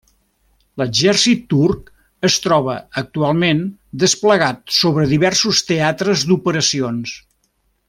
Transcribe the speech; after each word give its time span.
L'exèrcit 0.81 1.43
turc 1.53 1.91
es 2.29 2.37
troba 2.45 2.77
actualment 3.03 3.61
desplegat 4.05 4.75
sobre 4.79 5.07
diversos 5.13 5.61
teatres 5.71 6.25
d'operacions. 6.33 7.15